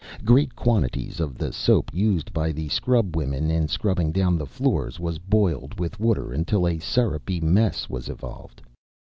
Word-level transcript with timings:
Great 0.25 0.55
quantities 0.55 1.19
of 1.19 1.37
the 1.37 1.53
soap 1.53 1.93
used 1.93 2.33
by 2.33 2.51
the 2.51 2.67
scrubwomen 2.69 3.51
in 3.51 3.67
scrubbing 3.67 4.11
down 4.11 4.35
the 4.35 4.47
floors 4.47 4.99
was 4.99 5.19
boiled 5.19 5.79
with 5.79 5.99
water 5.99 6.33
until 6.33 6.65
a 6.67 6.79
sirupy 6.79 7.39
mess 7.39 7.87
was 7.87 8.09
evolved. 8.09 8.63